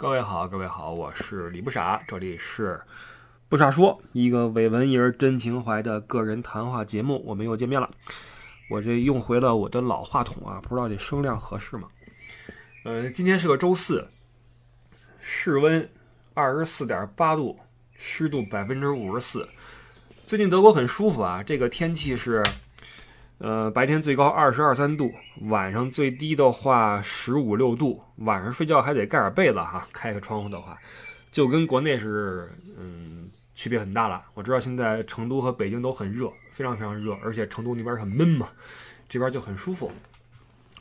[0.00, 2.80] 各位好，各位好，我是李不傻，这里是
[3.48, 7.90] 不傻说，一个伪文艺人真情怀的个人谈话节目，我们又见面了。
[8.70, 11.88] 我这用回了我的老话筒啊，不知道这声量合适吗？
[12.84, 14.08] 呃，今天是个周四，
[15.18, 15.90] 室温
[16.32, 17.58] 二十四点八度，
[17.92, 19.48] 湿度百分之五十四。
[20.28, 22.40] 最近德国很舒服啊，这个天气是，
[23.38, 25.12] 呃，白天最高二十二三度，
[25.42, 30.76] 晚上最低的话十五六度，晚上睡觉还得盖点被子哈，开个窗户的话，
[31.30, 34.24] 就跟国内是，嗯，区别很大了。
[34.34, 38.48] 我知道现在成都和北京都很热，非常非常热，而且成都那边很闷嘛，
[39.08, 39.88] 这边就很舒服。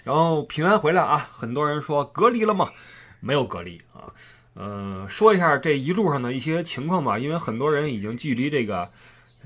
[0.03, 2.71] 然后平安回来啊，很多人说隔离了吗？
[3.19, 4.11] 没有隔离啊，
[4.55, 8.89] 呃，说一下这一路上的一些情况吧，因为很多人已经距离这个。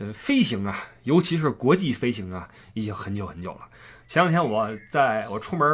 [0.02, 3.68] 呃，飞行啊，尤其是国际飞行啊，已经很久很久了。
[4.08, 5.68] 前两天我在我出门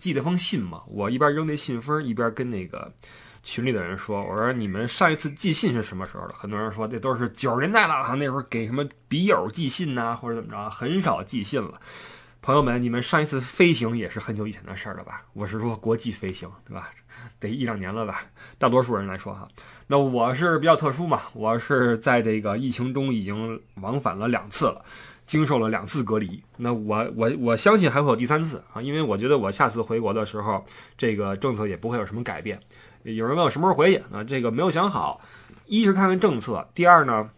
[0.00, 2.90] 寄了封信嘛，我一边扔那信封，一边跟那个
[3.42, 11.78] 群里的人说：“我说你们上一次寄信是什么时候了？”很多人说这都是九十年代了，那时候给什么笔友寄信呐，或者怎么着，很少寄信了。
[12.42, 15.22] 朋友们，你们上一次飞行也是很久以前的事儿了吧？
[15.32, 16.90] 我是说国际飞行，对吧？
[17.40, 18.22] 得一两年了吧？
[18.56, 19.48] 大多数人来说哈。
[19.88, 24.84] 那我是比较特殊嘛，我是在这个疫情中已经往返了两次了，
[25.26, 26.40] 经受了两次隔离。
[26.58, 30.64] 那我我我相信还会有第三次啊，因为我觉得我下次回国的时候，
[30.96, 32.60] 这个政策也不会有什么改变。
[33.02, 34.22] 有人问我什么时候回去啊？
[34.22, 35.20] 这个没有想好，
[35.66, 37.30] 一是看看政策，第二呢。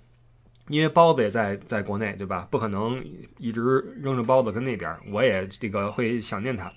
[0.69, 2.47] 因为包子也在在国内，对吧？
[2.51, 3.03] 不可能
[3.39, 6.71] 一直扔着包子跟那边，我也这个会想念他，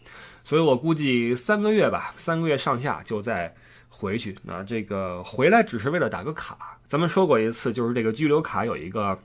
[0.44, 3.54] 所以我估计三个月吧，三个月上下就再
[3.90, 4.36] 回去。
[4.44, 6.80] 那这个回来只是为了打个卡。
[6.86, 9.18] 咱们说过一次，就是这个居留卡有一个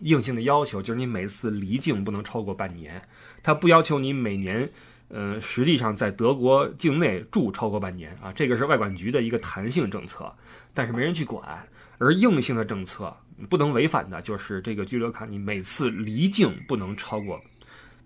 [0.00, 3.00] 硬性的要求，就是你每次离境不能超过半年。
[3.42, 4.70] 他不要求你每年，
[5.08, 10.30] 呃，实际上在德国境内住超过半年啊，这个是外管局的一个弹性政策，
[10.74, 11.66] 但是没人去管。
[12.00, 13.14] 而硬性的政策。
[13.48, 17.40] 不能违反的就是这个居留卡，你每次离境不能超过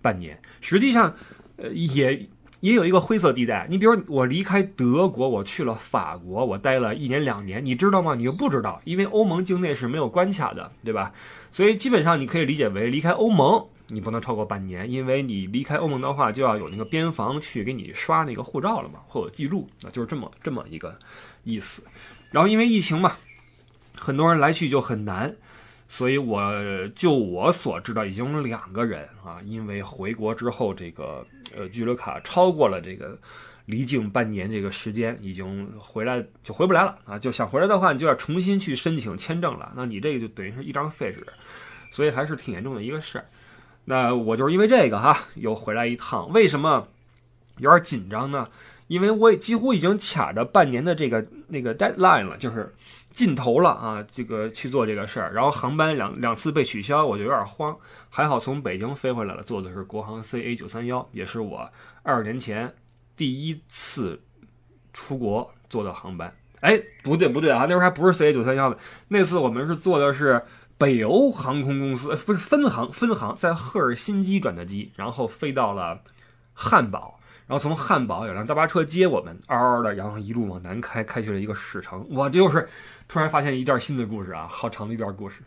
[0.00, 0.41] 半年。
[0.60, 1.12] 实际上，
[1.56, 2.28] 呃，也
[2.60, 3.66] 也有一个灰色地带。
[3.69, 8.14] 你比如我离开德国，我去了法国，我待了一年两年，你知道吗？
[8.14, 11.12] 你又不知道，因为欧盟境内是没有关卡的，对吧？
[11.50, 20.96] 所以基本上你可以理解为离开欧盟，你不能超过半年，因为你离开欧盟的话，就要有那个边防去给你刷那个护照了嘛，或者记录，那就是这么这么一个
[21.42, 21.82] 意思。
[22.30, 23.16] 然后因为疫情嘛。
[24.04, 25.34] 很多人来去就很难，
[25.88, 26.53] 所以我
[26.94, 31.26] 就我所知道，已经有两个人啊，因为回国之后这个
[31.56, 33.19] 呃居留卡超过了这个
[33.64, 37.19] 离境半年这个时间，已经回来就回不来了啊！
[37.19, 41.26] 就想回来的话，你就要重新去申请签证了，那你这个就等于是一张废纸，
[41.91, 43.25] 所以还是挺严重的一个事儿。
[43.87, 46.87] 那我就是因为这个哈，又回来一趟，为什么
[47.56, 48.47] 有点紧张呢？
[48.87, 52.70] 因为我几乎已经卡着半年的这个那个 deadline 了，就是
[53.14, 57.75] 尽头了啊，这个去做这个事儿，然后航班两两次被取消，我就有点慌。
[58.10, 61.70] 还好从北京飞回来了，坐的是国航 CA 九三幺，也是我
[62.02, 62.75] 二十年前
[63.16, 64.20] 第一次
[64.92, 66.34] 出国坐的航班。
[66.58, 68.76] 哎，不对不对啊，那时候还不是 CA 九三幺的，
[69.06, 70.42] 那次我们是坐的是
[70.76, 76.02] 北欧航空公司，不是分航分航，在赫尔辛基转的机，然后飞到了
[76.52, 77.20] 汉堡。
[77.47, 82.06] 然后从汉堡有辆大巴车接我们，嗷嗷的，然后一路往南开，开去了一个市城。
[82.10, 82.69] 我就是
[83.06, 85.41] 突然发现一段新的故事啊，好长的一段故事。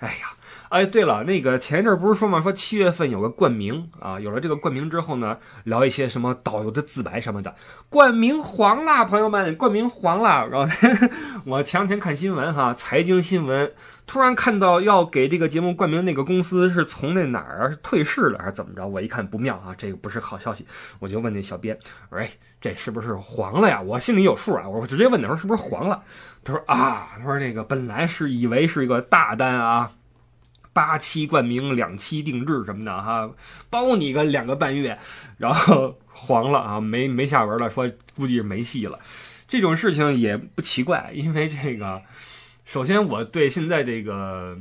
[0.00, 0.34] 哎呀，
[0.74, 7.54] 哎，对了，那个前一阵不是说嘛，说七月份有个冠名啊，有了这个冠名之后呢，聊一些什么导游的自白什么的，
[7.88, 10.48] 冠名黄了，朋友们，冠名黄了。
[10.48, 10.68] 然后
[11.46, 13.70] 我前两天看新闻哈，财经新闻。
[14.04, 18.84] 突然看到要给这个节目冠名那个公司是从那哪儿退市了还是怎么着？
[18.84, 20.66] 我一看不妙啊，这个不是好消息，
[20.98, 21.78] 我就问那小编，
[22.10, 22.28] 我说：“哎，
[22.60, 26.02] 这是不是黄了呀？”我心里有数啊，我直接问他说：“是不是黄了？”
[26.42, 29.90] 他说：“啊，他说这个本来是以为是一个大单啊，
[30.74, 33.30] 八期冠名，两期定制什么的哈，
[33.70, 34.98] 包你个两个半月，
[35.38, 38.98] 然后黄了啊，没没下文了，说估计是没戏了。
[39.48, 42.02] 这种事情也不奇怪，因为这个。”
[42.66, 44.56] 首先，我对现在这个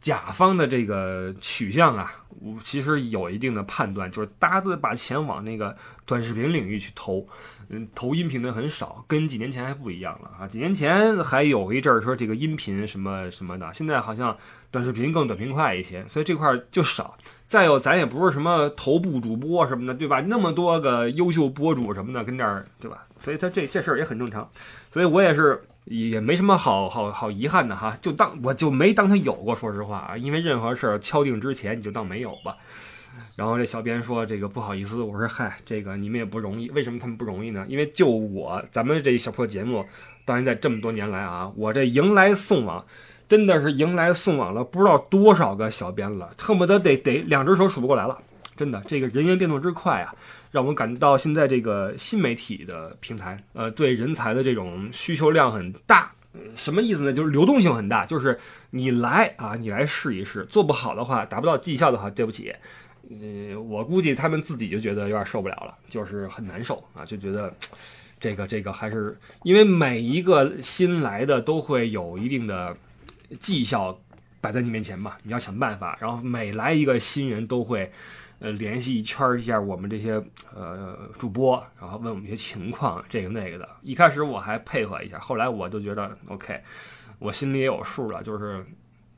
[0.00, 7.26] 甲方的这个取向啊，我其实有一定的判断，就是大家都把钱往那个短视频领域去投，
[7.70, 10.46] 嗯，投音频的很少，跟几年前还不一样了啊。
[10.46, 14.36] 几年前还有一阵儿说这个音频什么什么的，现在好像
[14.70, 17.16] 短视频更短平快一些，所以这块就少。
[17.48, 20.20] 再有，咱也不是什么头部主播什么的，对吧？
[20.20, 23.06] 那么多个优秀博主什么的跟这儿，对吧？
[23.18, 24.48] 所以他这这事儿也很正常，
[24.92, 25.62] 所以我也是。
[25.86, 32.56] 也没什么好好好遗憾的哈，就当我就没当他有过，说实话啊，因为任何事儿敲定之前你就当没有吧。
[33.34, 36.70] 然后这小编说：“这个不好意思。”我说：“嗨，这个你们也不容易。
[36.70, 37.64] 为什么他们不容易呢？
[37.68, 39.84] 因为就我咱们这一小破节目
[40.24, 42.84] 到现在这么多年来啊，我这迎来送往，
[43.28, 48.18] 真的是迎来送往了不知道多少个小编了，恨不得得得两只手数不过来了。
[48.56, 50.14] 真的，这个人员变动之快啊，
[50.50, 56.12] 让我感到现在这个新媒体的平台，呃，对人才的这种需求量很大。
[56.54, 57.12] 什么意思呢？
[57.12, 58.38] 就是流动性很大，就是
[58.70, 62.52] 你来啊，你来试一试，做不好的话，达不到绩效的话，对不起。”
[63.08, 67.54] 呃，我估计他们自己就觉得有点受不了了，就是很难受啊，就觉得
[68.18, 72.76] 这个这个还是因为每一个新来的都会有一定的
[73.38, 73.96] 绩效
[74.40, 75.96] 摆在你面前嘛，你要想办法。
[76.00, 77.90] 然后每来一个新人都会
[78.38, 80.22] 呃联系一圈一下我们这些
[80.54, 83.68] 呃主播，然后问我们一些情况，这个那个的。
[83.82, 86.60] 一开始我还配合一下，后来我就觉得 OK，
[87.18, 88.64] 我心里也有数了，就是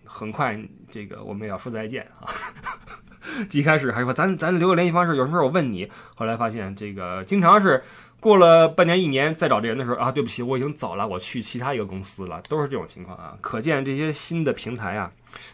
[0.05, 0.59] 很快
[0.91, 2.29] 这个我们也要说再见啊。
[3.53, 5.91] 一开始还说咱咱留个联系方式，有什么事我问你。
[6.15, 7.83] 后来发现这个经常是
[8.21, 13.37] 过了半年一年再找这人的时候啊，对不起，我已经走了，我去其他一个公司了，都是这种情况啊。
[13.41, 15.11] 可见这些新的平台啊，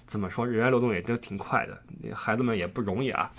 [0.06, 1.78] 怎么说人员流动也都挺快的，
[2.14, 3.31] 孩子们也不容易啊。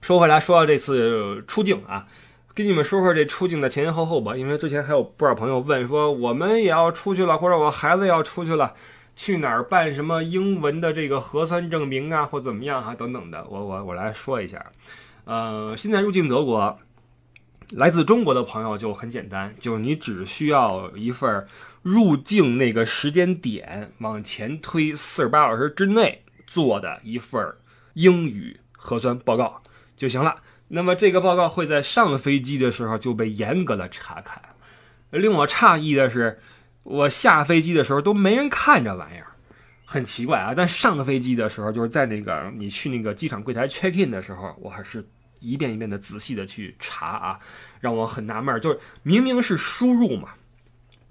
[0.00, 2.06] 说回来，说到这次出境啊，
[2.54, 8.74] 跟你们说说这出境的前前后后吧，因为之前还有不少朋友问说我们也要出去了，或者我孩子要出去了。
[9.18, 14.62] 去哪儿办什么英文的这个核酸证明啊，或怎么样啊，等等的，我我我来说一下。
[15.24, 16.78] 呃，现在入境德国，
[17.70, 21.46] 来自中国的朋友就很简单，就是你只需要一份
[21.82, 27.42] 入境那个时间点往前推四十八小时之内做的一份
[27.94, 29.62] 英语核酸报告
[29.96, 30.36] 就行了。
[30.68, 34.42] 那么这个报告会在上飞机的时候就被严格的查看。
[35.10, 36.38] 令我诧异的是。
[36.88, 39.26] 我下飞机的时候都没人看这玩意儿，
[39.84, 40.54] 很奇怪啊。
[40.56, 45.04] 但上飞机的时候，就是在那个你去那个机场柜台 check in 的时候，我还是
[45.46, 47.38] 一遍一遍的仔细的去查啊，
[47.80, 50.30] 让我很纳闷，就是明明是输入嘛，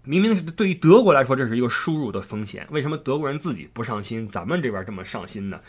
[0.04, 5.60] 明明是对于德国来说这是一个输入的风险，为什么德国人自己不上心，咱们这边这么上心呢？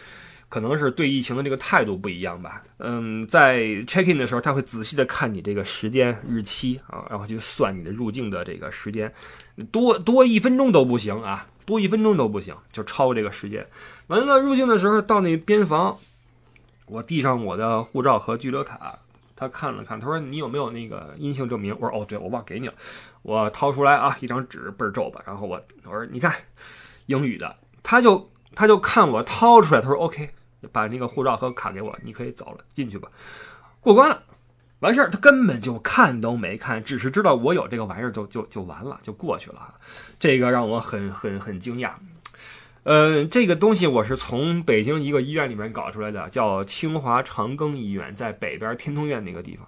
[0.49, 2.63] 可能是对疫情的这个态度不一样吧。
[2.79, 9.13] 嗯，在 check in 的时候，他会仔细的看你这个时间日期啊，然后去算你的入境的这个时间，
[9.73, 13.67] 多多一分钟都不行啊，多一分钟都不行，就超过这个时间。
[14.07, 15.99] 完了，入境的时候到那边防，
[16.87, 18.99] 我递上我的护照和居留卡，
[19.35, 21.77] 他看了看，他说你有没有那个阴性证明？
[21.81, 22.75] 我说哦，对，我忘给你了。
[23.23, 26.33] 我掏出来啊，一张纸倍儿皱吧，然后我我说你看，
[27.07, 28.31] 英语的，他就。
[28.55, 30.31] 他就看我掏出来，他说 OK，
[30.73, 33.07] 把那个护照和卡给我，你可以走了，进去吧，
[33.81, 34.23] 过关了，
[34.79, 35.11] 完事儿。
[35.11, 39.75] 他根本就看都没看，只是知道我有这个玩意儿，就就就完了，就过去了。
[40.19, 41.91] 这个让我很很很惊讶。
[42.87, 49.67] 呃，这个东西我是从北京一个医院里面搞出来的，叫清华长庚医院，在北边天通苑那个地方。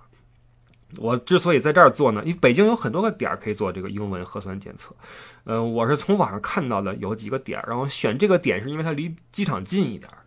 [0.99, 4.94] 我之所以在这儿做呢，因为北京有很多个点儿可以做这个英文核酸检测。
[5.43, 10.19] 呃，我是从网上看到的有几个点儿，然后选这个点是因为它离机场近一点儿。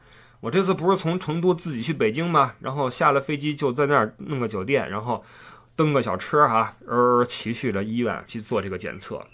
[0.42, 2.56] 我这次不是从成都自己去北京吗？
[2.60, 5.24] 然后下了飞机就在那儿弄个酒店，然后
[5.78, 9.26] 蹬个小车哈，呃，骑去了医院去做这个检测。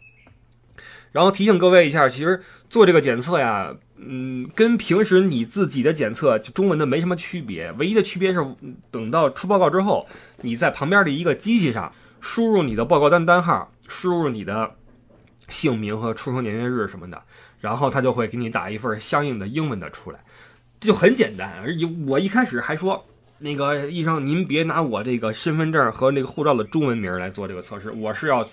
[1.17, 8.45] 然后提醒各位一下，其实做这个检测呀，嗯，跟平时你自己的检测就中文的没什么区别，唯一的区别是
[8.91, 10.05] 等到出报告之后，
[10.43, 11.91] 你在旁边的一个机器上
[12.21, 14.69] 输入你的报告单单号，输入你的
[15.49, 17.19] 姓名和出生年月日什么的，
[17.59, 20.19] 然后他就会给你打一份相应的英文的出来，
[20.79, 21.51] 就很简单。
[21.63, 23.03] 而且我一开始还说，
[23.39, 28.47] 那个医生您别拿我这个身份证和那个护照的中文名来做这个测试，我是要。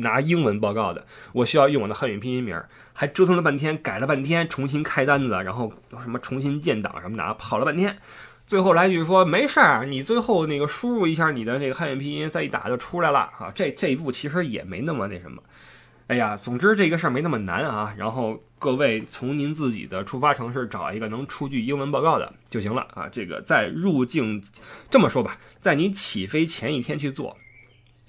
[0.00, 2.60] 拿英文报告的，我需要用我的汉语拼音名，
[2.92, 7.98] 还折腾了半天，改了半天，重新开单子，然后什么重新建档什么的，跑了半天，
[8.46, 13.52] 最后来句说没事儿，你最后那个输入一下你的那个汉语拼音，再一打就出来了啊。
[13.54, 15.42] 这这一步其实也没那么那什么，
[16.08, 17.94] 哎呀，总之这个事儿没那么难啊。
[17.96, 23.08] 然后各位从您自己的出发城市找一个能出具英文报告的就行了啊。
[23.08, 24.42] 这个在入境
[24.90, 27.36] 这么说吧，在你起飞前一天去做，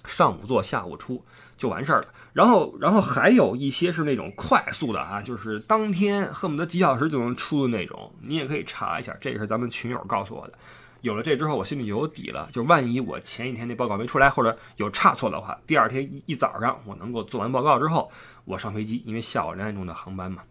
[0.06, 1.24] 上午做，下午出。
[1.62, 9.16] 就完事儿了，然后，然后还有一些是那种快速的啊，就是当天恨不得几小时就能出的那种，你也可以查一下。
[9.22, 10.54] 这个是咱们群友告诉我的。
[11.02, 12.50] 有了这之后，我心里就有底了。
[12.52, 18.12] 就万一我前一天那报告没出来，或者有差错的话，第二天一早上我能够做完报告之后，
[18.46, 20.42] 我上飞机，因为下午两点钟的航班嘛。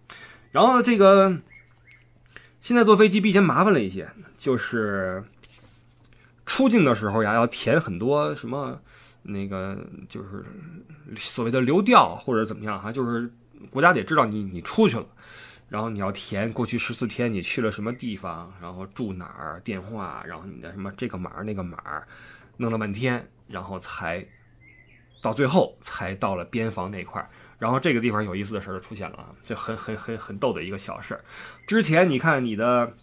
[0.53, 1.37] 然后这个
[2.61, 5.25] 现在坐飞机比以前麻烦了一些，就是
[6.47, 8.81] 出境的时候呀，要填很多什么。
[9.23, 9.77] 那个
[10.09, 10.45] 就是
[11.17, 13.31] 所谓的流调或者怎么样哈，就是
[13.71, 15.07] 国家得知道你你出去了，
[15.69, 21.79] 然后你要填过去十四天你去了什么地方，然后住哪儿，电话，然后你的什么这个码那个码，
[22.57, 24.27] 弄了半天，然后才
[25.23, 27.29] 到最后才到了边防那块儿。
[27.59, 31.23] 然后这个地方有意思的事儿就出现了啊，这很很很很逗的一个小事儿。
[31.67, 32.97] 之前你看你的，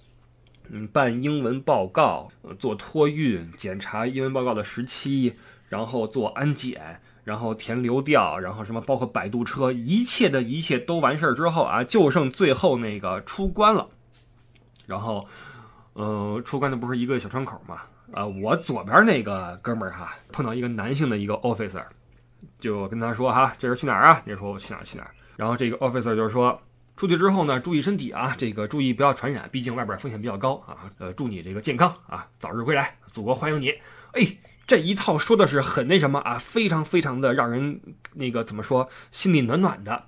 [0.70, 5.32] 嗯，办英文报告，做托运，检查英文报告的时期，
[5.68, 13.88] 然后做安检，然后填流调，然后什么包括摆渡车，一切的一切都完事儿之后啊，就剩最后那个出关了。
[14.86, 15.28] 然后，
[15.94, 17.82] 呃，出关的不是一个小窗口嘛？
[18.14, 21.84] 啊，我左边那个哥们儿哈，碰到一个男性的一个 officer。
[22.60, 24.22] 就跟他说哈，这是去哪儿啊？
[24.26, 25.12] 你说我去哪儿去哪儿？
[25.36, 26.58] 然后这个 officer 就是说，
[26.96, 30.90] 出去之后呢，注意身体啊，这个注意不要传染，毕竟外边风险比较高啊。
[31.00, 33.70] 呃，祝你这个健康啊，早日归来，祖国欢迎你。
[34.14, 34.26] 哎，
[34.68, 37.82] 这一套说的是很那什么啊，非常非常的让人
[38.14, 40.04] 那个怎么说，心里暖暖的。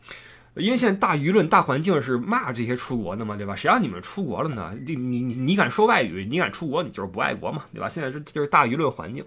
[0.55, 3.55] 因为现在大舆论、大环境是骂这些出国的嘛，对吧？
[3.55, 4.75] 谁让你们出国了呢？
[4.85, 7.87] 你你你敢说外语，你敢出国，你就是不爱国嘛，对吧？
[7.87, 9.23] 现在是就是大舆论环境。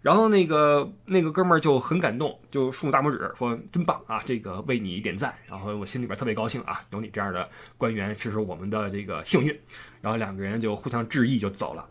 [0.00, 9.58] 然后那个那个哥们儿就很感动，就竖大拇指说：“真棒啊，这个为你点赞。”然后我心里边特别高兴啊，有你这样的官员，这是我们的这个幸运。
[10.00, 11.84] 然后两个人就互相致意就走了。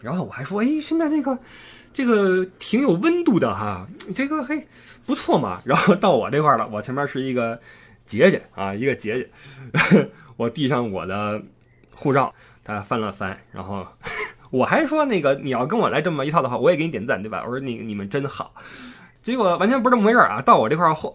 [0.00, 1.38] 然后我还说：“哎，现在这个
[1.92, 4.66] 这个挺有温度的哈，这个嘿
[5.06, 5.60] 不错嘛。
[5.66, 7.60] ”然后到我这块了，我前面是一个
[8.06, 9.28] 姐姐啊，一个姐
[9.82, 11.42] 姐， 我递上我的
[11.94, 13.86] 护照，他翻了翻，然后。
[14.50, 17.44] 我还说那个你要跟我来这么一套的话，我也给你点赞，对吧？
[17.46, 18.52] 我说你你们真好，
[19.22, 20.42] 结果完全不是这么回事啊！
[20.42, 21.14] 到我这块后，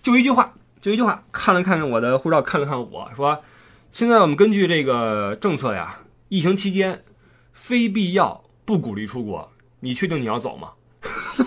[0.00, 3.42] 就一句话，就一句话，看了看我的护照，看了看我说，
[3.90, 7.02] 现在我们根据这个政策呀，疫情期间
[7.52, 10.70] 非必要不鼓励出国，你确定你要走吗？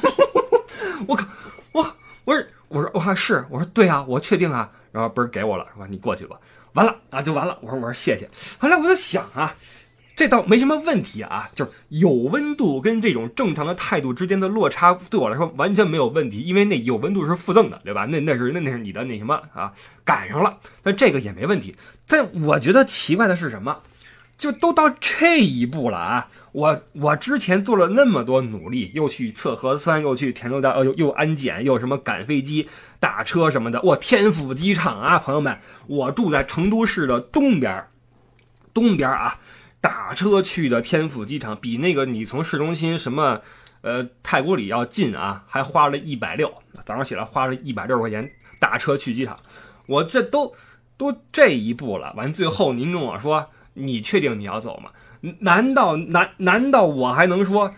[1.07, 1.25] 我靠，
[1.71, 1.86] 我
[2.25, 6.38] 我说我说我说是，我说对啊，我确定啊，然后不是给我了，说你过去吧，
[6.74, 9.55] 完了啊就完了，我说我说谢谢，后来我就想啊。
[10.15, 18.05] 这倒没什么问题啊，就是有温度跟这种正常的态度之间的落差，对我来说完全没有问题，因为那有温度是附赠的，对吧？
[18.05, 19.71] 那那是那那是你的那什么啊，
[20.03, 21.75] 赶上了，那这个也没问题。
[22.07, 23.83] 但我觉得奇怪的是什么？
[24.39, 26.27] 就都到这一步了啊！
[26.58, 32.68] 我我之前做了那么多努力，又去测核酸，又去填流调，呃，又又安检，又什么赶飞机、
[33.00, 33.80] 打车什么的。
[33.84, 37.86] 我天府机场啊，朋友们，我住在成都市的东边，
[38.74, 39.40] 东边啊。
[39.80, 43.40] 打车去的天府机场比那个你从市中心什么，
[43.82, 46.52] 呃，太古里要近啊，还花了一百六。
[46.84, 49.38] 早上起来花了一百六十块钱打车去机场，
[49.86, 50.56] 我这都
[50.98, 53.46] 都这一步了，完最后您跟我说，
[53.76, 54.90] 你确定你要走吗？
[55.39, 57.74] 难道难难道我还能说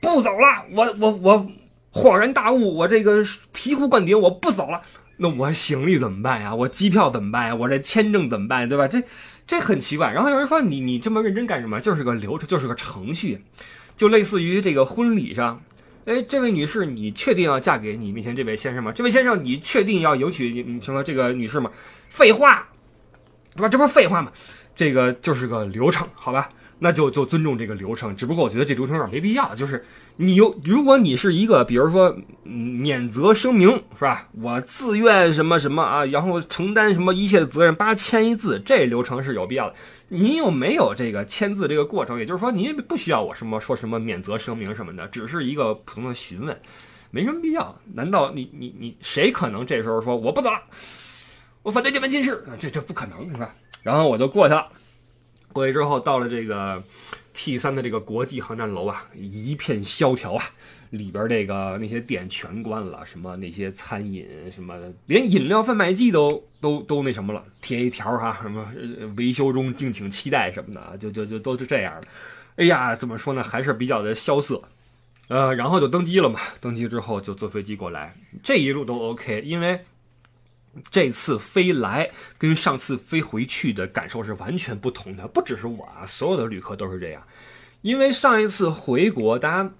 [0.00, 0.64] 不走了？
[0.72, 1.50] 我我我
[1.92, 4.82] 恍然大悟，我这个醍醐灌顶，我不走了。
[5.16, 6.54] 那我行李怎么办呀？
[6.54, 7.54] 我机票怎么办呀？
[7.54, 8.68] 我这签证怎么办？
[8.68, 8.86] 对吧？
[8.88, 9.02] 这。
[9.48, 11.80] 这很奇怪，然后有人说你你这么认真干什么？
[11.80, 13.40] 就是个流程，就是个程序，
[13.96, 15.62] 就类似于这个婚礼上，
[16.04, 18.92] 哎，这位女士，你确定要嫁给你面前这位先生吗？
[18.92, 21.70] 这位先生，你确定要迎娶什么这个女士吗？
[22.10, 22.68] 废话，
[23.56, 23.70] 对吧？
[23.70, 24.30] 这不是废话吗？
[24.76, 26.50] 这个就是个流程，好吧？
[26.80, 29.54] 那就就尊重这个流程，只不过我觉得这流程有点没必要。
[29.54, 29.84] 就是
[30.16, 34.28] 你有，如果你是一个，比如说，免责声明是吧？
[34.40, 39.74] 我自愿什么什么啊，然后承担什么一切的责任，八签一字，这流程是有必要的。
[40.08, 42.18] 你有没有这个签字这个过程？
[42.18, 46.58] 也就是说，你不需要我什么说什么免责声明什么的，只是一个普通的询问，
[47.10, 47.76] 没什么必要。
[47.92, 50.62] 难道你你你谁可能这时候说我不走了，
[51.62, 52.42] 我反对这门亲事？
[52.58, 53.52] 这这不可能是吧？
[53.82, 54.66] 然后我就过去了。
[55.58, 56.80] 过去之后，到了这个
[57.34, 60.44] T 三的这个国际航站楼啊，一片萧条啊，
[60.90, 64.24] 里边这个那些店全关了，什么那些餐饮
[64.54, 68.72] 什么，连饮料贩卖机都都都那什么了，贴一条哈，什么
[69.16, 72.06] 维修中，敬请期待什么的，就就就都是这样的。
[72.54, 74.62] 哎呀，怎么说呢，还是比较的萧瑟。
[75.26, 79.80] 呃，然后就登机了嘛，登机之后就坐飞机过来，这一路都 OK，因为。
[80.90, 87.22] 这次飞来跟上次飞回去的感受是完全不同的，不只是我啊，所有的旅客都是这样。
[87.82, 89.72] 因为上一次回国，大家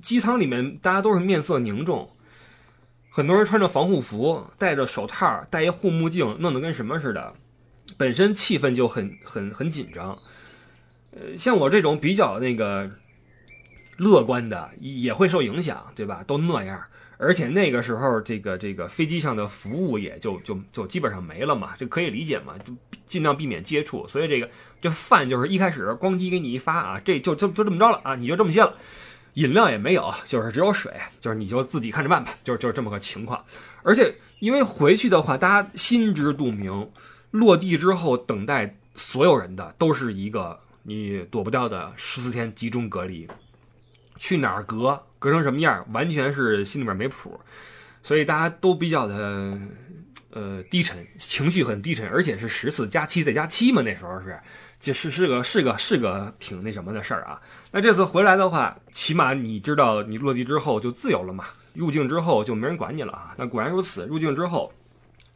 [0.00, 2.10] 机舱里面大家都是面色凝重，
[3.10, 7.34] 很多人穿着防护服，戴着手套，戴一护目镜，弄得跟什么似的，
[7.96, 10.16] 本身气氛就很很很紧张。
[11.12, 12.90] 呃，像我这种比较那个
[13.96, 16.22] 乐观的，也会受影响，对吧？
[16.26, 16.80] 都那样。
[17.20, 22.72] 而且那个时候，这个这个飞机上的服务也就就就基本上没了嘛，这可以理解嘛，就
[23.06, 24.08] 尽量避免接触。
[24.08, 24.48] 所以这个
[24.80, 28.74] 这饭就是一开始咣叽给你一发啊，这就就就这么着了啊，你就这么些了。
[29.34, 33.44] 饮料也没有，就是只有水，就是你就自己看着办吧，就就这么个情况。
[33.82, 36.90] 而且因为回去的话，大家心知肚明，
[37.30, 43.28] 落地之后等待所有人的都是一个你躲不掉的十四天集中隔离，
[44.20, 47.40] 去哪儿隔，隔成什么样，完全是心里边没谱，
[48.02, 49.58] 所以大家都比较的
[50.32, 54.38] 呃低沉，情绪很低沉，而且是十四加七再加七嘛，那时候是。
[54.78, 57.38] 就是是个是个是个挺那什么的事儿啊。
[57.70, 63.34] 那这次回来的话，起码你知道你落地之后就自由了嘛，入境之后就没人管你了啊。
[63.36, 64.72] 那果然如此，入境之后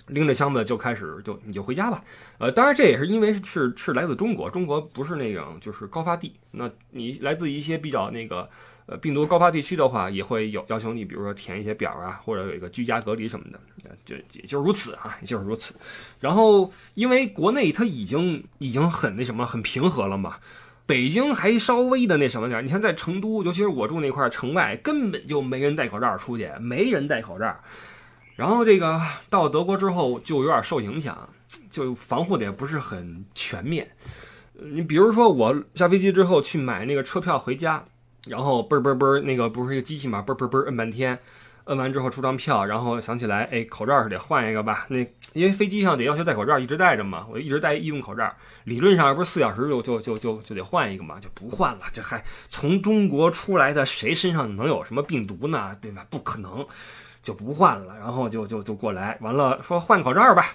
[0.07, 2.03] 拎着箱子就开始就你就回家吧。
[2.38, 8.49] 呃，当然这也是因为是是来自中国，中国不是那种就是高发地，那你来自一些比较那个。
[8.87, 13.59] 呃，病毒高发地区的话，也会有要求你，比如说填一些表啊，或者有一个居家隔离什么的，
[14.05, 15.75] 就也就是如此啊，也就是如此。
[16.21, 20.37] 然后，因为国内它已经已经很那什么，很平和了嘛，
[20.85, 22.62] 北京还稍微的那什么点儿。
[22.62, 27.57] 你看在成都，尤其是我住那块城外，根本就没人戴口罩出去，没人戴口罩。
[28.37, 29.00] 然后这个
[29.31, 31.26] 到德国之后就有点受影响，
[31.71, 33.91] 就防护的也不是很全面。
[34.53, 37.83] 你比如说我下飞机之后去买那个车票回家。
[38.26, 41.19] 然后嘣嘣嘣，那个不是一个机器嘛，嘣嘣嘣摁半天，
[41.64, 44.87] 摁完之后出张票，然后想起来，哎，口罩是得换一个吧？
[44.88, 44.99] 那
[45.35, 48.33] 因为飞机上得要求戴口罩，一直戴着嘛，我一直戴医用口罩。
[48.64, 51.81] 理论上不是四小时就就就就就得换一个嘛，就不换了。
[51.93, 55.76] 这还从中国出来的谁身上能有什么病毒呢？
[55.83, 56.07] 对吧？
[56.09, 56.66] 不可能，
[57.23, 57.95] 就不换了。
[57.99, 60.47] 然后就就就过来，完了说换口罩吧，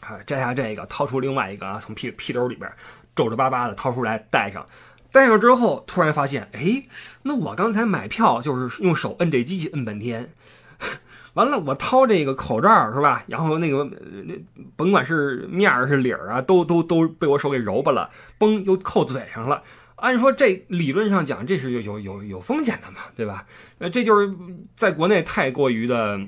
[0.00, 2.72] 啊，摘下这个，掏出另外一个啊，从屁屁兜里边
[3.14, 4.66] 皱皱巴巴的掏出来戴上。
[5.12, 6.84] 戴上之后，突然发现，哎，
[7.22, 10.32] 那我刚才买票就是用手摁这机器摁半天，
[11.34, 13.24] 完了我掏这个口罩是吧？
[13.26, 13.84] 然后那个
[14.24, 14.34] 那
[14.76, 19.62] 甭管是面儿是里儿啊，都都都被我手给揉巴了，嘣又扣嘴上了。
[19.96, 23.46] 按说这理论上讲，这是有有有有风险的嘛，对吧？
[23.78, 24.34] 呃，这就是
[24.74, 26.18] 在国内太过于的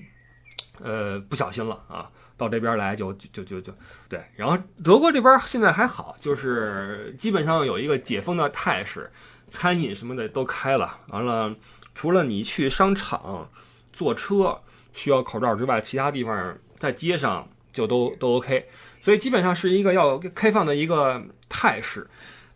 [0.83, 2.11] 呃不小心了啊。
[2.43, 3.73] 到这边来就就就就
[4.09, 9.09] 对，然后德国这边现在还好，就是基本上有一个解封的态势，
[9.49, 10.99] 餐饮什么的都开了。
[11.11, 11.55] 完了，
[11.95, 13.49] 除了你去商场
[13.93, 14.61] 坐车
[14.93, 18.67] 需要口罩之外，其他地方在街上就都都 OK。
[19.01, 22.09] 所以基本上是一个要开放的一个态势。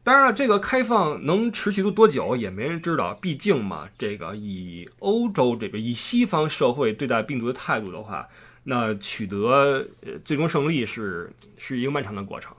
[0.02, 8.28] 当然了，这个开放能持续多久也没人知道，毕竟嘛，这个以欧洲这个以西方社会对待病毒的态度的话。
[8.68, 12.52] 那取得呃最终胜利是是一个漫长的过程，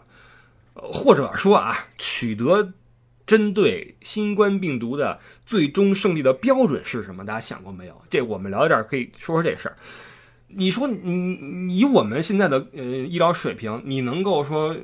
[0.74, 2.72] 呃或者说啊，取得
[3.26, 7.26] 针对新冠病毒的最终胜利的标准是什么？
[7.26, 8.02] 大家想过没有？
[8.10, 9.76] 这我们聊到这儿可以说说这事儿。
[10.48, 14.78] 你说你以我们现在的呃医疗水平，你能够说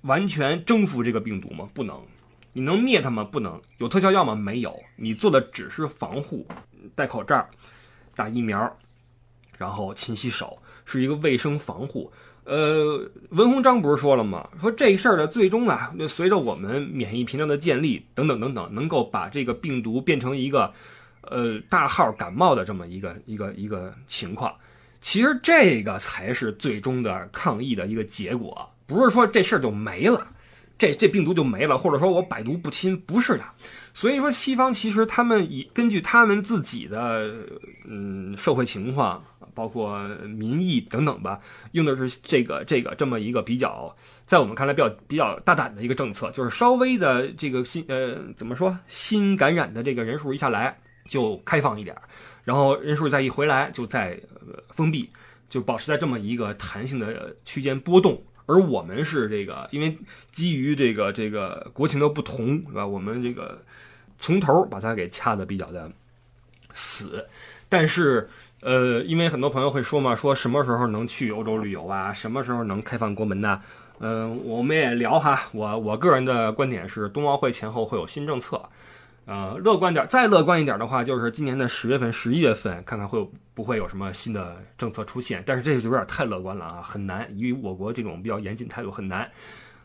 [0.00, 1.68] 完全征服这个病毒吗？
[1.74, 2.02] 不能。
[2.54, 3.22] 你能灭它吗？
[3.22, 3.60] 不能。
[3.76, 4.34] 有特效药吗？
[4.34, 4.82] 没有。
[4.96, 6.48] 你做的只是防护，
[6.94, 7.46] 戴口罩，
[8.16, 8.78] 打疫苗，
[9.58, 10.58] 然后勤洗手。
[10.90, 12.10] 是一个卫生防护，
[12.44, 14.48] 呃，文鸿章不是说了吗？
[14.60, 20.72] 说这事儿的最终啊，随着我们免疫屏障的建立，等等等等，能够把这个病毒变成一个，
[21.20, 24.52] 呃，大号感冒的这么一个一个一个情况。
[25.00, 30.26] 其实这个才是最终的抗疫的一个结果，不是说这事儿就没了，
[30.76, 33.44] 这这病毒就没了，或者说我百毒不侵，不是的。
[33.94, 37.32] 所以说，西方其实他们以根据他们自己的
[37.86, 39.22] 嗯社会情况。
[39.54, 41.40] 包括民意等等吧，
[41.72, 43.94] 用的是这个这个这么一个比较，
[44.26, 51.96] 在我们看来比较比较大胆的一个政策，就是稍微的这个新呃怎么说新感染的这个人数一下来就开放一点，
[52.44, 54.18] 然后人数再一回来就再
[54.70, 55.08] 封闭，
[55.48, 58.22] 就保持在这么一个弹性的区间波动。
[58.46, 59.96] 而我们是这个，因为
[60.32, 62.86] 基于这个这个国情的不同，是吧？
[62.86, 63.62] 我们这个
[64.18, 65.90] 从头把它给掐的比较的
[66.72, 67.26] 死，
[67.68, 68.28] 但是。
[68.62, 72.12] 呃，因为很多朋友会说嘛，说什么时候能去欧洲旅游啊？
[72.12, 73.60] 什么时候能开放国门呢？
[74.00, 75.48] 嗯，我们也聊哈。
[75.52, 78.62] 我我个人的观点是，冬奥会前后会有新政策。
[79.26, 85.42] 呃，乐观点，再乐观一点的话，就是今年的十月份、十一月份，看看会有不会有什么新的政策出现。
[85.46, 89.30] 但是这就有点太乐观了啊，很难，以我国这种比较严谨态度很难。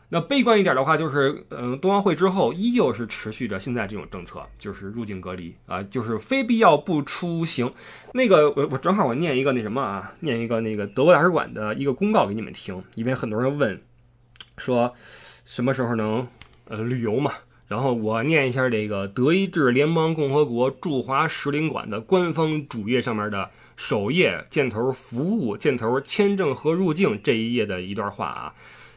[0.08, 7.72] 那悲观一点的话，就是，嗯，冬奥会之后依旧是持续着现在这种政策，就是入境隔离啊，就是非必要不出行。
[8.12, 13.82] 那个，我我正好我念一个那什么啊，念一个那个德国大使馆的一个公告给你们听，因为很多人问
[14.56, 14.94] 说
[15.44, 16.28] 什么时候能
[16.68, 17.32] 呃旅游嘛。
[17.66, 28.54] 然后我念一下这个德意志联邦共和国驻华使领馆的官方主页上面的首页箭头服务箭头签证和入境这一页的一段话啊。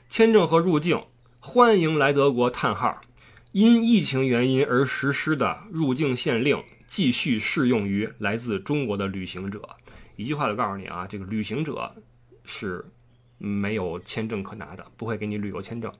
[0.09, 1.03] 签证和入境，
[1.39, 2.49] 欢迎来德国。
[2.49, 2.99] 叹号，
[3.51, 9.61] 因疫情原因而实施的入境限令继续适用于来自中国的旅行者。
[10.15, 11.95] 一句话就告诉你啊，这个旅行者
[12.43, 12.83] 是
[13.37, 15.93] 没有签证可拿的，不会给你旅游签证。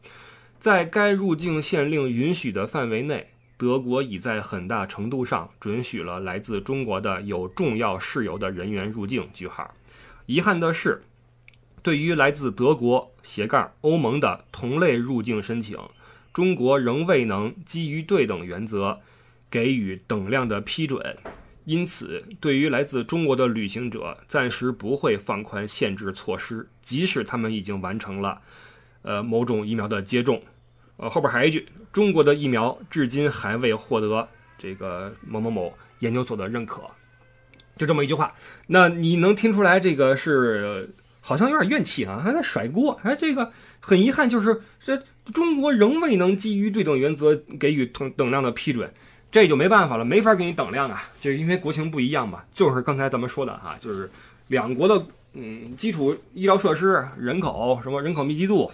[0.57, 9.29] 在该入境限令允许的范围内，德国已在很大程度上准许了来自中国的有重要事由的人员入境。
[9.31, 9.71] 句号。
[10.25, 11.03] 遗憾的是，
[11.89, 15.75] 对于来自德国斜杠欧盟的同类入境申请，
[16.31, 18.99] 中国仍未能基于对等原则
[19.49, 21.17] 给予等量的批准。
[21.65, 28.39] 因此，对于来自中国的旅行者，暂时不会放宽限制措施，即使他们已经完成了，
[29.01, 30.43] 呃，某种疫苗的接种。
[30.97, 36.83] 呃，后边还一句，中国的疫苗至今还未获得这个某某某研究所的认可，
[37.75, 38.31] 就这么一句话。
[38.67, 40.93] 那你能听出来，这个是
[41.29, 42.99] 好像有点怨气啊，还在甩锅。
[43.03, 44.97] 哎，这个很遗憾，就是这
[45.31, 48.91] 中国仍未能基于对等原则给予同等量的批准。
[49.31, 52.41] 这就没办法了，没法给你等量啊，就是因为国情不一样嘛。
[52.51, 54.09] 就是刚才咱们说的哈，就是
[54.47, 58.71] 两国的嗯基础医疗设施、人口什么人口密集度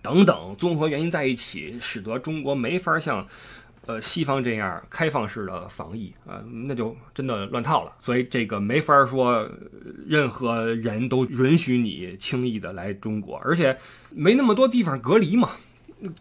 [0.00, 3.28] 等等综合原因在一起，使得中国没法像
[3.86, 7.92] 呃西方这样开放式的防疫啊，那就真的乱套了。
[8.00, 9.48] 所以这个没法说
[10.06, 13.76] 任何人都允许你轻易的来中国，而且
[14.10, 15.50] 没那么多地方隔离嘛。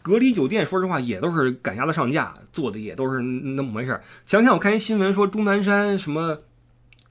[0.02, 4.02] 隔离酒店，说实话也都是赶鸭子上架做的，也都是那么回事儿。
[4.26, 6.38] 前两天我看一新闻说，钟南山什么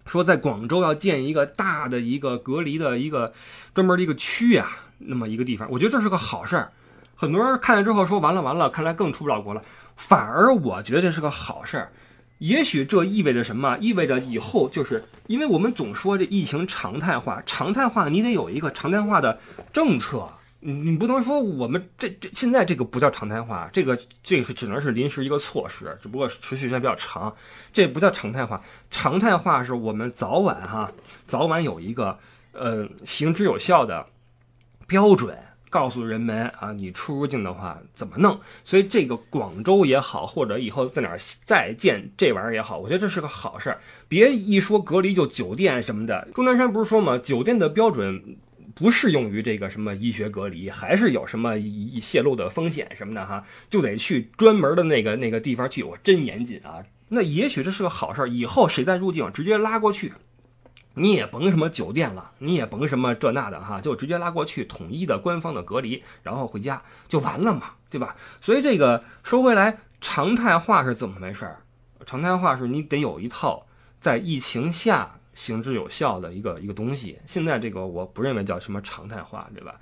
[0.06, 3.34] 说在广州要建一个大的一个隔离的一个
[3.74, 6.72] 专门的一个区呀，那么一个地方，我觉得这是个好事儿。
[7.14, 9.62] 很多人看了之后说完了完了，看来更出不了国了。
[9.96, 11.92] 反而我觉得这是个好事儿。
[12.38, 13.78] 也许这意味着什么？
[13.78, 19.38] 意味着以后就是因为我们总说这疫情常态化，常态化你得有一个常态化的
[19.72, 20.28] 政策。
[20.66, 27.34] 你你不能说我们这这现在这个不叫常态化，这个这个只能是临时一个措施，只不过持续时间比较长，
[27.72, 28.62] 这不叫常态化。
[28.90, 30.90] 常态化是我们早晚哈，
[31.26, 32.18] 早晚有一个
[32.52, 34.06] 呃行之有效的
[34.86, 35.38] 标准，
[35.74, 38.38] 告诉人们啊，你出入境的话怎么弄。
[38.62, 43.80] 所以这个广州也好，或者以后在哪儿再建这玩意儿也好，我觉得这是个好事儿。
[44.06, 47.18] 别一说隔离就酒店什么的，钟南山不是说吗？
[47.18, 48.36] 酒店的标准。
[48.76, 51.54] 不适用于这个什么医学隔离，还是有什么
[52.00, 56.82] 泄露的风险什么的哈，就得去专门的那个那个地方去，我真严谨啊。
[57.10, 60.12] 那也许这是个好事儿，以后谁再入境，直接拉过去，
[60.94, 68.16] 你也甭什么酒店了，你也甭什么这那的哈，就直接拉过去，统一的官方的隔离，然后回家就完了嘛，对吧？
[68.40, 71.58] 所以这个说回来，常态化是怎么回事儿？
[72.06, 73.66] 常态化是你得有一套
[74.00, 75.18] 在疫情下。
[75.34, 79.74] 行之有效的一个一个东西，现在这个我不认为叫什么常态化，对吧？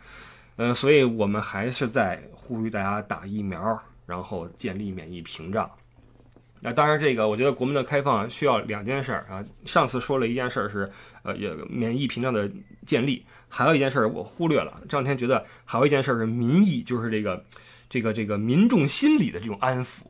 [0.56, 5.70] 嗯，所以我们还是在呼吁大家打疫苗，然后建立免疫屏障。
[6.62, 9.44] 那当然，这个我觉得国门的开放需要两件事儿啊。
[9.64, 10.90] 上次说了一件事儿是，
[11.24, 12.50] 呃，也免疫屏障的
[12.86, 14.80] 建立，还有一件事儿我忽略了。
[14.88, 17.44] 这两天觉得还有一件事儿是民意，就是这个
[17.88, 20.04] 这个这个民众心理的这种安抚，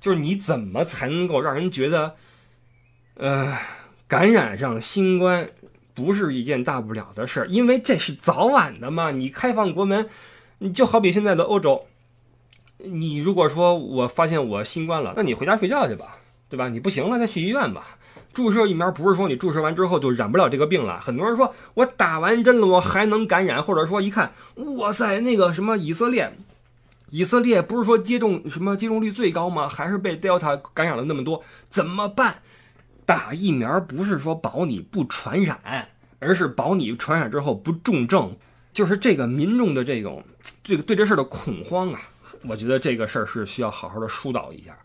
[0.00, 2.16] 就是你怎么才能够让人觉得，
[3.14, 3.56] 呃。
[4.10, 5.48] 感染上新冠
[5.94, 9.12] 不是一件大不了的事儿，因为这是早晚的嘛。
[9.12, 10.08] 你开放国门，
[10.58, 11.86] 你就好比现在的欧洲，
[12.84, 16.68] 你如果说我发现我新冠了，那你回家睡觉去吧，对吧？
[16.68, 17.98] 你不行了再去医院吧。
[18.32, 21.00] 注射疫苗不是说你注射完之后就染不了这个病了。
[21.00, 24.32] 很多人说我打完针了我还能感染，或者说一看，
[24.76, 26.32] 哇塞，那个什么以色列，
[27.10, 29.68] 以色列不是说接种什么接种率最高吗？
[29.68, 32.36] 还是被 Delta 感染了那么多，怎么办？
[33.04, 35.88] 打疫苗不是说保你不传染，
[36.20, 38.36] 而是保你传染之后不重症。
[38.72, 40.22] 就是这个民众的这种
[40.62, 42.00] 这个对这事儿的恐慌啊，
[42.42, 44.76] 我觉得这个事儿是需要好好的疏导一下。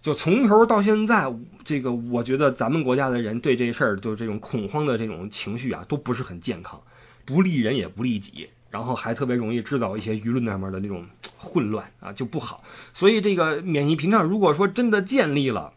[0.00, 1.26] 就从头到现在，
[1.64, 6.80] 这个我觉得咱们国家的人对这事儿就这种恐慌的这种情绪啊，都不是很健康，
[7.24, 11.04] 不利人也不利己，然后还特别容易制造一些舆论上面的那种
[11.36, 12.62] 混乱啊，就不好。
[12.92, 15.72] 所以这个免疫屏障如果说真的建立了，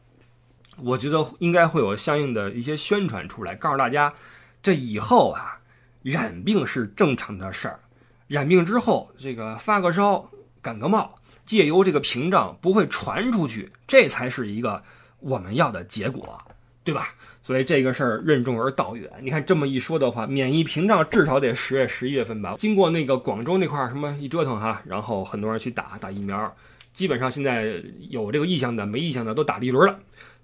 [0.77, 4.13] 我觉得应该会有相应的一些宣传出来，告诉大家，
[4.61, 5.59] 这以后啊，
[6.03, 7.79] 染病是正常的事儿。
[8.27, 10.29] 染病之后，这个发个烧、
[10.61, 14.83] 感个冒，借由这个屏障不会传出去，这才是一个
[15.19, 16.41] 我们要的结果，
[16.83, 17.09] 对吧？
[17.41, 19.09] 所以这个事儿任重而道远。
[19.21, 22.55] 你看这么一说的话，免疫屏障至少得十月、十一月份吧。
[22.59, 26.55] 经过那个广州那块儿什么一折腾哈，然后很多人去打打疫苗，
[26.93, 29.99] 基本上现在有这个意向的、没意向的都打了一轮了。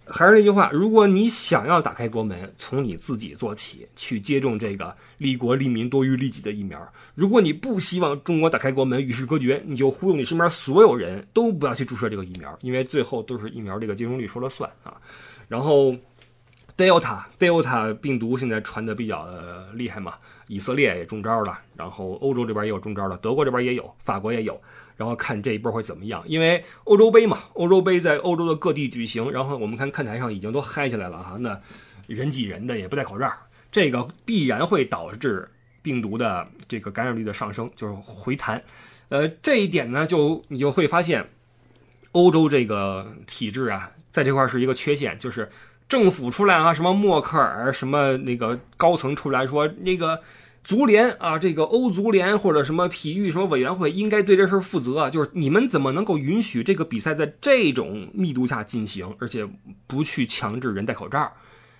[0.07, 6.79] 还是那句话，如果你想要打开国门，从你自己做起，去接种这个利国利民多于利己的疫苗。
[7.15, 14.93] 如果你不希望中国打开国门与世隔绝，你就忽悠你身边所有人都不要去注射这个疫苗，因为最后都是疫苗这个接种率说了算啊。
[15.47, 15.95] 然后
[16.77, 19.27] Delta Delta 病毒现在传的比较
[19.73, 20.13] 厉害嘛，
[20.47, 24.61] 以色列也中招了，然后欧洲这边也有中招了，德国这边也有，法国也有，
[24.95, 26.23] 然后看这一波会怎么样？
[26.25, 31.59] 因为欧洲杯嘛，欧洲杯在欧洲的各地举行，然后我们看看台上已经都嗨起来了哈，那
[32.07, 33.31] 人挤人的也不戴口罩，
[33.71, 35.49] 这个必然会导致
[35.81, 38.63] 病毒的这个感染率的上升，就是回弹。
[39.09, 41.29] 呃，这一点呢，就你就会发现，
[42.11, 45.49] 欧洲这个体制啊，在这块是一个缺陷，就是。
[45.87, 50.19] 政府出来啊，什么默克尔，什么那个高层出来说，那个
[50.65, 55.09] 足联啊，这个欧足联或者什么体育什么委员会应该对这事儿负责啊。
[55.11, 59.47] 就是你们怎么能够允许这个比赛在这种密度下进行，而且
[59.85, 61.31] 不去强制人戴口罩？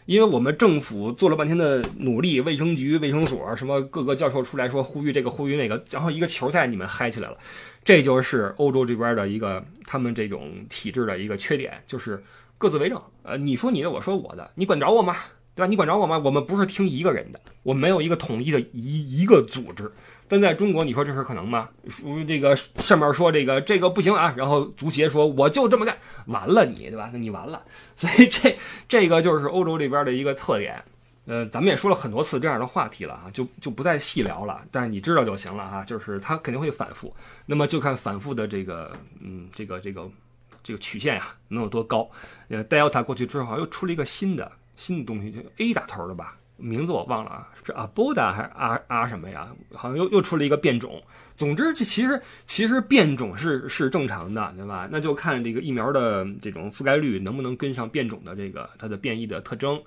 [0.06, 7.38] 因为我们政府做了半天的努力，卫生局、卫生所什么各个教授出来说呼吁这个呼吁那个，然后一个球赛你们嗨起来了，
[7.84, 12.24] 这就是欧洲这边的一个他们这种体制的一个缺点，就是。
[12.58, 15.18] 各自为政，呃，你说你的，我说我的，你管着我吗？
[15.56, 15.68] 对吧？
[15.68, 16.18] 你管着我吗？
[16.18, 19.90] 我们不是听一个人的，我们没有一个统一的一一个组织。
[20.28, 21.70] 但在中国，你说这事可能吗？
[21.88, 27.10] 说这个上面说这个这个不行啊，然后足协说我就这么干，完了你，对吧？
[27.14, 27.64] 那你完了。
[27.96, 30.84] 所以这这个就是欧洲这边的一个特点。
[31.26, 34.62] 呃，咱们也说了很多次这样的话题了啊，就就不再细聊了。
[34.72, 37.16] 但是你知道就行了哈，就是它肯定会反复。
[37.46, 38.92] 那么就看反复的这个，
[39.22, 40.10] 嗯，这个这个。
[40.64, 42.10] 这个曲线呀能有多高？
[42.48, 49.50] 呃，Delta 过去之后又出了一个新的新的东西，就 A 打头的吧，名字我忘了啊，是 Aboda 还是 R R 什么呀？
[49.74, 51.02] 好像又又出了一个变种。
[51.36, 54.88] 总之，这其实其实变种是是正常的，对吧？
[54.92, 59.82] 那就看这个疫苗的这种覆盖率能不能跟上变种的这个它的变异的特征。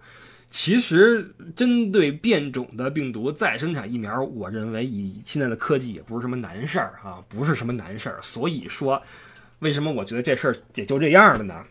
[0.51, 8.19] 其实针对变种的病毒再生产疫苗，我认为以现在的科技也不是什么难事儿啊，不是什么难事儿。
[8.23, 9.03] 所以说。
[9.61, 11.65] 为什么我觉得这事儿也就这样了呢？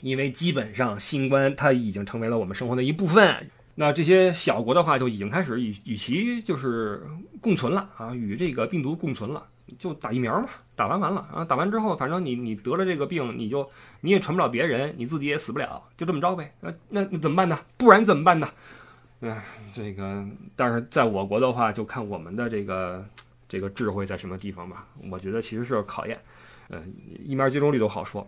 [0.00, 3.50] 因为基本上新冠它已经成为了我们生活的一部分。
[3.74, 7.00] 那这些小国的话就已经开始与与其就是
[7.40, 9.46] 共存了啊，与这个病毒共存了，
[9.78, 16.52] 就打疫苗嘛，打完完了啊，打完之后反正你你得了这个病，你就你也传不了别人，你自己也死不了，就这么着呗。
[16.60, 17.56] 那那那怎么办呢？
[17.76, 18.48] 不然怎么办呢？
[19.20, 20.24] 哎，这个
[20.56, 23.04] 但是在我国的话，就看我们的这个
[23.48, 24.88] 这个智慧在什么地方吧。
[25.08, 26.18] 我觉得其实是考验。
[26.68, 26.82] 呃，
[27.24, 28.26] 疫苗接种率都好说，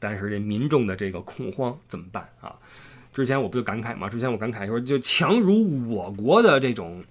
[0.00, 2.56] 但是这民众的这个恐慌怎么办啊？
[3.12, 4.08] 之前我不就感慨吗？
[4.08, 7.04] 之前我感慨说，就强如我国的这种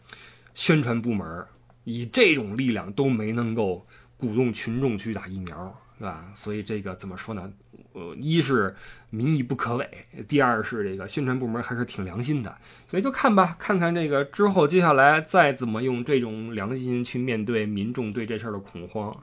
[0.56, 1.46] 宣传部门，
[1.84, 3.86] 以这种力量都没能够
[4.18, 6.26] 鼓动群众去打疫苗，对吧？
[6.34, 7.52] 所以这个怎么说呢？
[7.94, 8.76] 呃，一是
[9.10, 9.90] 民意不可违，
[10.28, 12.56] 第二是这个宣传部门还是挺良心的。
[12.88, 19.16] 所以就看吧，看看这个之后接下来再怎么用这种良心去面对民众对这事儿的恐慌。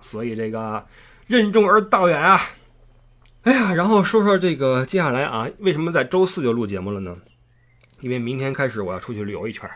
[0.00, 0.84] 所以这个
[1.26, 2.38] 任重而道远啊，
[3.44, 7.14] 哎呀，然后说说这个接下来啊，为什么在周四就录节目了呢？
[8.00, 9.70] 因为明天开始我要出去旅游一圈，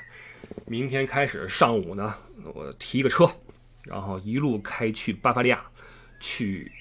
[0.67, 2.15] 明天开始上午呢，
[2.55, 3.31] 我提个车，
[3.85, 5.63] 然后一路开去巴伐利亚，
[6.19, 6.73] 去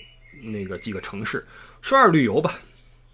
[0.41, 1.45] 那个几个城市，
[1.81, 2.57] 说是旅游吧，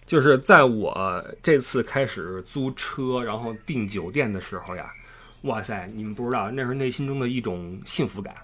[0.05, 4.93] 就是在我这次开始租车，然后订酒店的时候呀，
[5.41, 8.35] 哇塞，你们不知道，那是内心中的一种幸福感，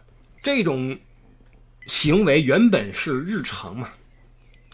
[0.42, 0.98] 这种。
[1.86, 3.90] 行为原本是日常嘛，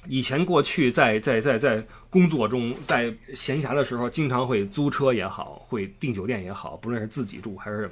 [0.08, 7.90] 以前过去在在在在工作中，在闲暇的时候，经常会租车也好，会订酒店也好，不论是自己住还是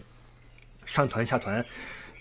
[0.86, 1.66] 上团下团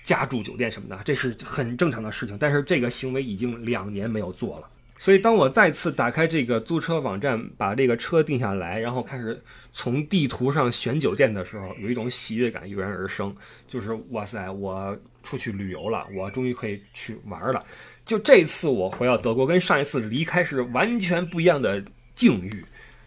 [0.03, 2.37] 加住酒店什么的，这是很正常的事情。
[2.39, 13.35] 但是这个行为已经两年没有做了，所以当我再次打开这个租车网站，把这个车定下来，然后开始从地图上选酒店的时候，有一种喜悦感油然而生，
[13.69, 14.97] 就是哇塞，我。
[15.25, 17.65] 出去旅游了，我终于可以去玩了。
[18.05, 21.83] 就这次我回到德国，跟上一次离开是完全不一样的
[22.15, 22.65] 境遇。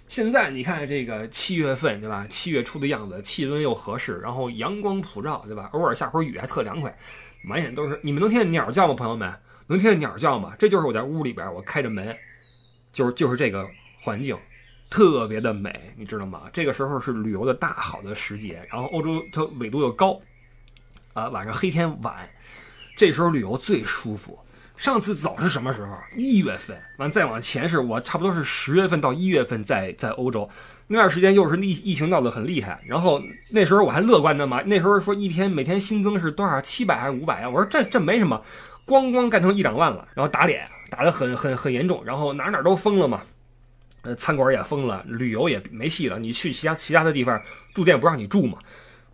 [0.08, 2.26] 现在你看这个七月份，对吧？
[2.30, 5.70] 七月初的样子，气温又合适，然后阳光普照，对吧？
[5.74, 6.96] 偶尔下会儿雨还特凉快，
[7.44, 8.00] 满眼都是。
[8.04, 9.34] 你们能听见鸟叫吗，朋友们？
[9.68, 10.54] 能听见鸟叫吗？
[10.60, 12.16] 这就是我在屋里边，我开着门，
[12.94, 13.68] 就是就是这个
[14.00, 14.38] 环境，
[14.92, 16.44] 特别的美，你知道吗？
[16.54, 20.22] 这个时候是旅游的大好的时节，然后欧洲它纬度又高。
[21.14, 22.30] 啊，晚上黑天晚，
[22.96, 24.38] 这时候旅游最舒服。
[24.78, 25.96] 上次走是什么时候？
[26.16, 26.78] 一月份。
[26.98, 30.50] 完再往前是我差不多是十月份到一月份在在欧洲，
[30.88, 32.82] 那段时间又是疫疫情闹得很厉害。
[32.86, 36.60] 然后那时候我还乐观的嘛，那时候说一天每天新增是多少？
[36.62, 37.50] 七百还是五百啊？
[37.50, 38.44] 我说这这没什么，
[38.86, 43.22] 咣咣干成一两万了，然后打脸打得很很很严重，然后哪哪都封了嘛，
[44.02, 46.20] 呃，餐馆也封了，旅游也没戏了。
[46.20, 47.42] 你去其他其他的地方
[47.74, 48.58] 住店不让你住嘛。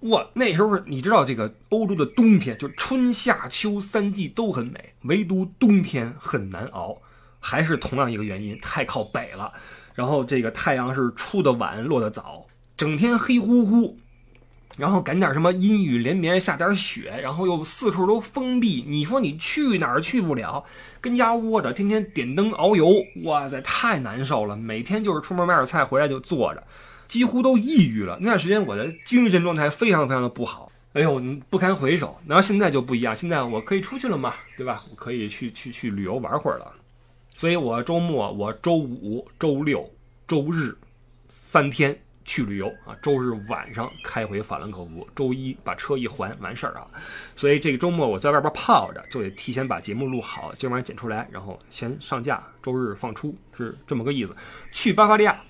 [0.02, 7.02] 哇，那时候你知道这个欧洲的冬天，就春夏秋三季都很美，唯独冬天很难熬，
[7.40, 9.52] 还是同样一个原因，太靠北了。
[9.94, 13.98] 然后这个太阳是出的晚，落的早，整天黑乎乎。
[14.78, 18.86] 然后赶点什么阴雨连绵，下点雪，然后又四处都封闭。
[18.88, 20.64] 你说你去哪儿去不了？
[21.02, 22.88] 跟家窝着，天天点灯熬油，
[23.26, 24.56] 哇塞，太难受了。
[24.56, 26.64] 每天就是出门买点菜，回来就坐着，
[27.12, 28.18] 几乎都抑郁了。
[28.22, 32.18] 那段时间我的精神状态非常非常的不好，哎呦，不堪回首。
[32.26, 34.82] 然后现在就不一样，现在我可以出去了嘛，对吧？
[34.90, 36.72] 我可以去去去旅游玩会儿了。
[37.36, 39.92] 所以我周末，我周五、周六、
[40.26, 40.74] 周日
[41.28, 42.00] 三天。
[42.24, 42.96] 去旅游啊！
[43.02, 46.86] 周日晚上开回法兰克福，周一把车一还完事儿啊。
[47.36, 54.36] 所以这个周末我在外边泡着，就得提前把节目录好，今晚剪出来，然后先上架，周日放出，是这么个意思。
[54.72, 55.42] 去巴伐利亚，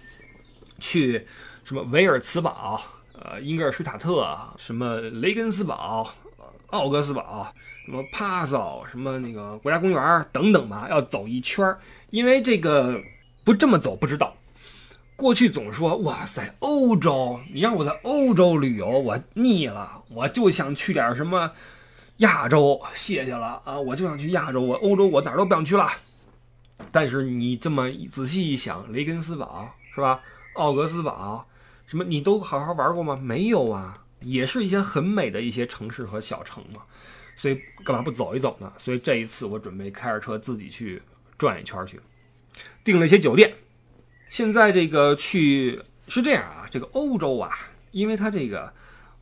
[0.81, 1.25] 去
[1.63, 2.81] 什么维尔茨堡、
[3.13, 6.13] 呃英格尔施塔特、什么雷根斯堡、
[6.71, 7.53] 奥格斯堡、
[7.85, 11.79] 什么帕索、什么那个国家公园等等吧，要走一圈儿。
[12.09, 13.01] 因为这个
[13.45, 14.35] 不这么走不知道。
[15.15, 21.51] 过去总说哇塞，欧洲，你让我在欧洲旅游，我腻了，我就想去点什么
[22.17, 25.87] 亚洲，谢谢了啊，我就想去亚洲，我欧洲我哪儿都不想去了。
[26.91, 30.19] 但是你这么仔细一想，雷根斯堡是吧？
[30.53, 31.45] 奥格斯堡，
[31.85, 33.15] 什么你都好好玩过吗？
[33.15, 36.81] 没有啊，也是一些很美的一些城市和小城嘛。
[37.35, 38.71] 所以干嘛不走一走呢？
[38.77, 41.01] 所以这一次我准备开着车自己去
[41.37, 41.99] 转一圈去，
[42.83, 43.53] 订了一些酒店。
[44.29, 47.49] 现在这个去是这样啊，这个欧洲啊，
[47.91, 48.71] 因为它这个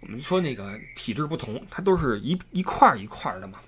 [0.01, 3.59] 我们说那个体制不同，它都是一一块一块的嘛。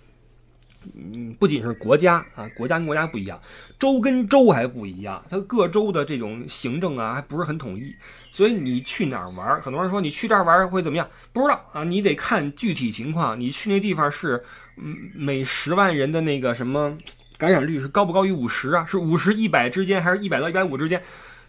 [0.95, 3.39] 嗯，不仅是国家啊，国家跟国家不一样，
[3.77, 7.95] 州跟州还不一样，它各州的这种行政啊还不是很统一。
[8.31, 11.07] 所以你去哪儿玩，很多人说你去这儿玩会怎么样？
[11.31, 13.39] 不知道啊，你得看具体情况。
[13.39, 14.43] 你去那地方是，
[14.77, 16.97] 嗯，每十万人的那个什么
[17.37, 18.85] 感染率是高不高于五十啊？
[18.85, 21.01] 是五十一百之间，还是一百到一百五之间？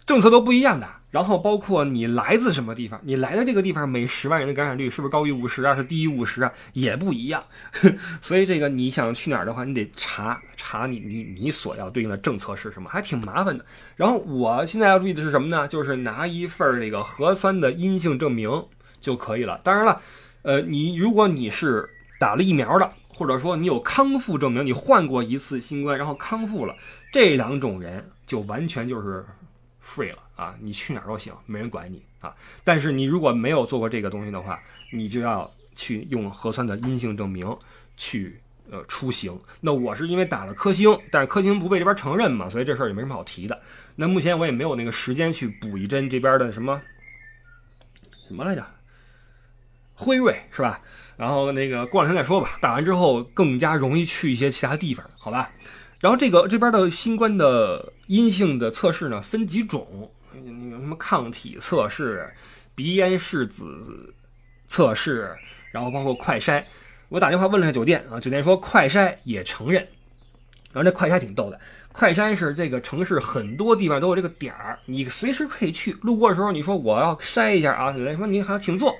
[0.07, 5.77] 政策都不一样的，然后包括你来自什么地方，你来的这个地方每十万人的感染率是不是高于五十啊？
[5.77, 6.53] 是低于五十啊？
[6.73, 7.43] 也不一样。
[8.21, 13.65] 所以这个你想去哪儿的话，你得查查你你你所要对应的政策是什么，还挺麻烦的。
[13.95, 15.69] 然后我现在要注意的是什么呢？
[15.69, 18.51] 就是拿一份这个核酸的阴性证明
[19.01, 19.61] 就可以了。
[19.63, 20.01] 当然了，
[20.43, 21.89] 呃，你如果你是
[22.19, 26.75] 打了疫苗的，或者说你有康复证明，你患过一次新冠然后康复了，
[27.13, 29.25] 这两种人就完全就是。
[29.85, 32.35] Free 了啊，你去哪儿都行，没人管你啊。
[32.63, 37.57] 但是你如果没有做过这个东西的话，你就要去用核酸的阴性证明
[37.97, 38.41] 去
[38.71, 39.39] 呃出行。
[39.61, 43.61] 那我是因为打了科兴，但是科兴不被这边承认嘛，所以这事儿也没什么好提的。
[43.97, 46.81] 那目前我也没有那个时间去补一针这边的什么
[48.27, 48.65] 什么来着，
[49.95, 50.81] 辉瑞是吧？
[51.17, 52.59] 然后那个过两天再说吧。
[52.61, 55.51] 打完之后更加容易去一些其他地方，好吧？
[56.03, 62.29] 然后这个这边的新冠的阴性的测试呢，分几种，那个什么抗体测试、
[62.75, 64.13] 鼻咽拭子
[64.67, 65.33] 测试，
[65.71, 66.61] 然后包括快筛。
[67.09, 69.87] 我打电话问了下酒店啊，酒店说快筛也承认。
[70.73, 71.61] 然后这快筛挺逗的，
[71.93, 75.93] 快筛是这个城市很多地方都有这个点儿，你随时可以去。
[76.03, 78.93] 路过的时候你说我要筛一下啊，酒店说您好，请坐，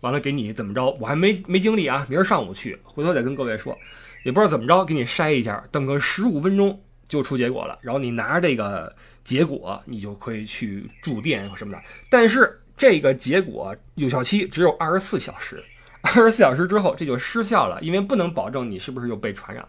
[0.00, 0.90] 完了给你怎么着？
[0.98, 3.78] 我还没没精力啊，明儿上午去，回头再跟各位说。
[4.22, 6.78] 也不知道怎么着，给你筛一下，等个十五分钟
[7.08, 7.78] 就出结果了。
[7.80, 11.82] 然后你拿着这个结果，你就可以去住店什么的。
[12.08, 15.62] 但是这个结果有效期只有二十四小时，
[16.02, 19.66] 二十四小时之后这就失效了，因为不能保证你是不是又被传染。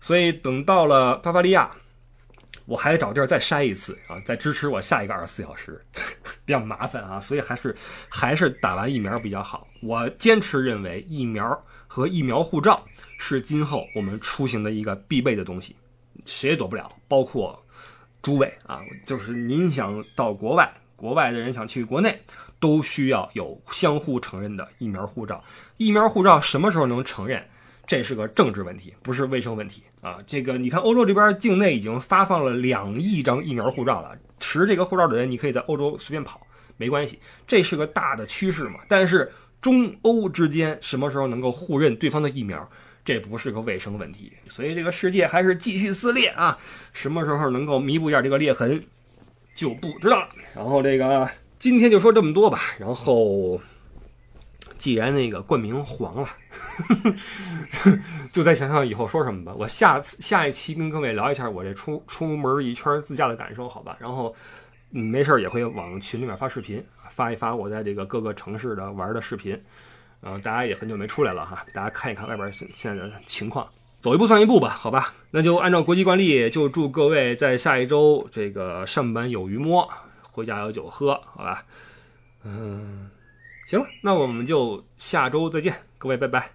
[0.00, 1.70] 所以等到了巴伐利亚，
[2.66, 5.82] 我还得找地儿再筛一次啊，再支持我下一个二十四小时，
[6.44, 7.18] 比较麻烦啊。
[7.18, 7.74] 所以还是
[8.08, 9.66] 还是打完疫苗比较好。
[9.82, 12.82] 我坚持认为疫苗和疫苗护照。
[13.18, 15.76] 是今后我们出行的一个必备的东西，
[16.24, 17.62] 谁也躲不了，包括
[18.22, 22.18] 诸位啊，就是您想到国外，国外的人想去国内，
[22.58, 25.42] 都需要有相互承认的疫苗护照。
[25.76, 27.44] 疫苗护照什么时候能承认？
[27.86, 30.18] 这是个政治问题，不是卫生问题啊。
[30.26, 38.80] 这个你看，欧洲这边境内已经发放了两亿张疫苗护照了，持这个护照的人，你可以在欧洲随便跑，没关系，这是个大的趋势嘛。
[38.88, 42.68] 但是中欧之间什么时候能够互认对方的疫苗？
[43.08, 46.58] 这不是个卫生问题，所以这个世界还是继续撕裂啊！
[46.92, 48.84] 什么时候能够弥补一下这个裂痕，
[49.54, 50.28] 就不知道了。
[50.54, 51.26] 然后这个
[51.58, 52.60] 今天就说这么多吧。
[52.78, 53.58] 然后
[54.76, 56.28] 既然那个冠名黄了，
[58.30, 59.54] 就再想想以后说什么吧。
[59.56, 63.96] 我下次下一期跟各位聊一下我这出出门一圈自驾的感受，好吧？
[63.98, 64.36] 然后，
[64.90, 69.58] 没事也会往群里面发视频，发一发我在这个各个城市的玩的视频。
[70.22, 73.68] 嗯，大家也很久没出来了哈，大家看一看外边现现在的情况，
[74.00, 75.14] 走一步算一步吧，好吧？
[75.30, 79.88] 那就按照国际惯例，就祝各位在下一周这个上班有鱼摸，
[80.32, 81.64] 回家有酒喝，好吧？
[82.44, 83.10] 嗯，
[83.66, 86.50] 行了，那我们就下周再见，各位拜拜。